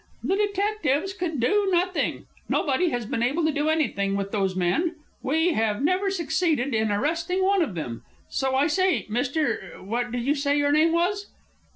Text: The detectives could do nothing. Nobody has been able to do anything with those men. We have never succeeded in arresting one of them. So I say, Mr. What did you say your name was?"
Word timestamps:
The 0.23 0.35
detectives 0.35 1.13
could 1.13 1.39
do 1.39 1.69
nothing. 1.71 2.25
Nobody 2.49 2.89
has 2.89 3.05
been 3.05 3.21
able 3.21 3.45
to 3.45 3.51
do 3.51 3.69
anything 3.69 4.15
with 4.17 4.31
those 4.31 4.55
men. 4.55 4.95
We 5.21 5.53
have 5.53 5.83
never 5.83 6.09
succeeded 6.09 6.73
in 6.73 6.91
arresting 6.91 7.43
one 7.43 7.61
of 7.61 7.75
them. 7.75 8.01
So 8.27 8.55
I 8.55 8.65
say, 8.65 9.05
Mr. 9.11 9.79
What 9.79 10.11
did 10.11 10.23
you 10.23 10.33
say 10.33 10.57
your 10.57 10.71
name 10.71 10.91
was?" 10.91 11.27